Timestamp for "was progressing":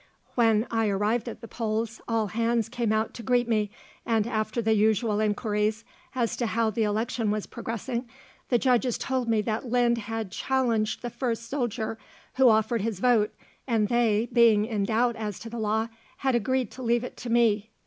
7.29-8.09